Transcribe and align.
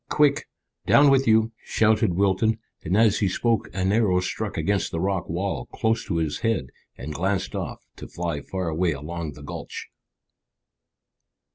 Quick! 0.09 0.45
Down 0.87 1.11
with 1.11 1.27
you!" 1.27 1.51
shouted 1.63 2.15
Wilton, 2.15 2.57
and 2.83 2.97
as 2.97 3.19
he 3.19 3.29
spoke 3.29 3.69
an 3.71 3.91
arrow 3.91 4.19
struck 4.19 4.57
against 4.57 4.89
the 4.91 4.99
rocky 4.99 5.31
wall 5.31 5.67
close 5.71 6.03
to 6.05 6.15
his 6.15 6.39
head 6.39 6.69
and 6.97 7.13
glanced 7.13 7.53
off, 7.55 7.83
to 7.97 8.07
fly 8.07 8.41
far 8.41 8.67
away 8.67 8.93
along 8.93 9.33
the 9.33 9.43
gulch. 9.43 9.89